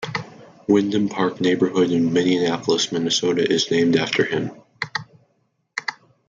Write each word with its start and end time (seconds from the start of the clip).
Windom 0.67 1.09
Park 1.11 1.39
Neighborhood 1.39 1.91
in 1.91 2.11
Minneapolis, 2.11 2.91
Minnesota 2.91 3.47
is 3.47 3.69
named 3.69 3.95
after 3.95 4.23
him. 4.25 4.49